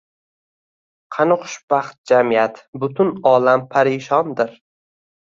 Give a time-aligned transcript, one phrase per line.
[1.15, 2.57] Qani xushbaxt jamiyat?
[2.85, 4.57] Butun olam parishondir